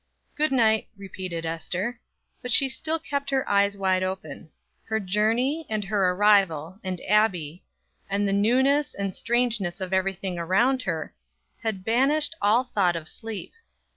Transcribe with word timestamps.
"Good 0.33 0.51
night," 0.51 0.87
repeated 0.97 1.45
Ester; 1.45 1.99
but 2.41 2.51
she 2.51 2.67
still 2.67 2.97
kept 2.97 3.29
her 3.29 3.47
eyes 3.47 3.77
wide 3.77 4.01
open. 4.01 4.49
Her 4.85 4.99
journey, 4.99 5.67
and 5.69 5.83
her 5.83 6.09
arrival, 6.13 6.79
and 6.83 6.99
Abbie, 7.01 7.63
and 8.09 8.27
the 8.27 8.33
newness 8.33 8.95
and 8.95 9.15
strangeness 9.15 9.79
of 9.79 9.93
everything 9.93 10.39
around 10.39 10.81
her, 10.81 11.13
had 11.61 11.85
banished 11.85 12.33
all 12.41 12.63
thought 12.63 12.95
of 12.95 13.07
sleep. 13.07 13.53